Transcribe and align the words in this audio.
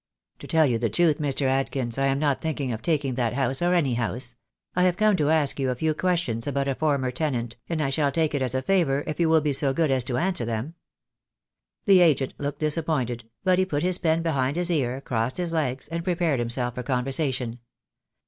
"To 0.39 0.47
tell 0.47 0.65
you 0.65 0.79
the 0.79 0.89
truth, 0.89 1.19
Mr. 1.19 1.43
Adkins, 1.43 1.99
I 1.99 2.07
am 2.07 2.17
not 2.17 2.41
thinking 2.41 2.71
of 2.73 2.81
taking 2.81 3.13
that 3.13 3.33
house 3.35 3.61
or 3.61 3.75
any 3.75 3.93
house. 3.93 4.35
I 4.75 4.81
have 4.81 4.97
come 4.97 5.15
to 5.17 5.29
ask 5.29 5.59
you 5.59 5.69
a 5.69 5.75
few 5.75 5.93
questions 5.93 6.47
about 6.47 6.67
a 6.67 6.73
former 6.73 7.11
tenant, 7.11 7.55
and 7.69 7.83
I 7.83 7.91
shall 7.91 8.11
take 8.11 8.33
it 8.33 8.41
as 8.41 8.55
a 8.55 8.63
favour 8.63 9.03
if 9.05 9.19
you 9.19 9.29
will 9.29 9.41
be 9.41 9.53
so 9.53 9.73
good 9.73 9.91
as 9.91 10.03
to 10.05 10.17
answer 10.17 10.43
them." 10.43 10.73
The 11.85 12.01
agent 12.01 12.33
looked 12.39 12.61
disappointed, 12.61 13.29
but 13.43 13.59
he 13.59 13.65
put 13.67 13.83
his 13.83 13.99
pen 13.99 14.23
behind 14.23 14.55
his 14.57 14.71
ear, 14.71 15.01
crossed 15.01 15.37
his 15.37 15.51
legs, 15.53 15.87
and 15.89 16.03
prepared 16.03 16.39
himself 16.39 16.73
for 16.73 16.81
conversation. 16.81 17.59